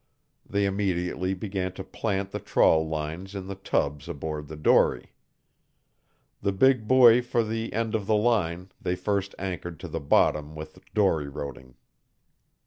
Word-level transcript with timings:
They 0.43 0.65
immediately 0.65 1.35
began 1.35 1.73
to 1.73 1.83
plant 1.83 2.31
the 2.31 2.39
trawl 2.39 2.87
lines 2.89 3.35
in 3.35 3.45
the 3.45 3.53
tubs 3.53 4.09
aboard 4.09 4.47
the 4.47 4.55
dory. 4.55 5.13
The 6.41 6.51
big 6.51 6.87
buoy 6.87 7.21
for 7.21 7.43
the 7.43 7.71
end 7.71 7.93
of 7.93 8.07
the 8.07 8.15
line 8.17 8.71
they 8.81 8.95
first 8.95 9.35
anchored 9.37 9.79
to 9.81 9.87
the 9.87 9.99
bottom 9.99 10.55
with 10.55 10.79
dory 10.95 11.27
roding. 11.29 11.75